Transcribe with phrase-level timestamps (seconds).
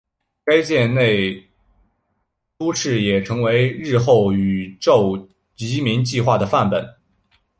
[0.43, 1.39] 该舰内
[2.57, 6.83] 都市也成为日后宇宙移民计画的范本。